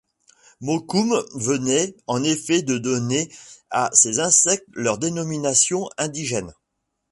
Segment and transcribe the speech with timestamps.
[0.61, 3.31] Mokoum venait, en effet, de donner
[3.69, 6.55] à ces insectes leur dénomination indigène.